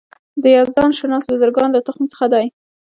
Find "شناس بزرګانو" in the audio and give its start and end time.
0.99-1.73